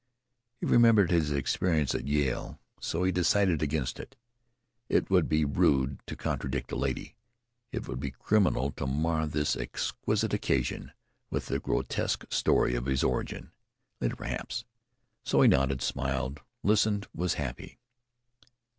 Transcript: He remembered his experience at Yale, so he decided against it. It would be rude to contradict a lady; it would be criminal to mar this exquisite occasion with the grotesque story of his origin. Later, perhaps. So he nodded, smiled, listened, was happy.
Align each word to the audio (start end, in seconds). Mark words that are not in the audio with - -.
He 0.59 0.65
remembered 0.65 1.11
his 1.11 1.29
experience 1.29 1.93
at 1.93 2.07
Yale, 2.07 2.59
so 2.79 3.03
he 3.03 3.11
decided 3.11 3.61
against 3.61 3.99
it. 3.99 4.15
It 4.89 5.11
would 5.11 5.29
be 5.29 5.45
rude 5.45 6.01
to 6.07 6.15
contradict 6.15 6.71
a 6.71 6.75
lady; 6.75 7.17
it 7.71 7.87
would 7.87 7.99
be 7.99 8.09
criminal 8.09 8.71
to 8.77 8.87
mar 8.87 9.27
this 9.27 9.55
exquisite 9.55 10.33
occasion 10.33 10.91
with 11.29 11.45
the 11.45 11.59
grotesque 11.59 12.25
story 12.33 12.73
of 12.73 12.87
his 12.87 13.03
origin. 13.03 13.51
Later, 13.99 14.15
perhaps. 14.15 14.65
So 15.23 15.41
he 15.41 15.47
nodded, 15.47 15.83
smiled, 15.83 16.41
listened, 16.63 17.05
was 17.13 17.35
happy. 17.35 17.77